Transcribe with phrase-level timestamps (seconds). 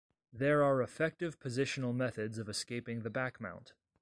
[0.33, 3.73] There are effective positional methods of escaping the back mount.